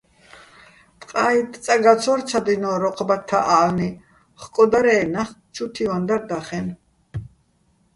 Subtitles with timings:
[1.01, 3.89] ტყა́იტტ წა გაცო́რცადინორ ო́ჴ ბათთა ა́ლნი,
[4.41, 6.77] ხკო დარ-ე́ ნახ ჩუ თივაჼ დარ დახენო̆.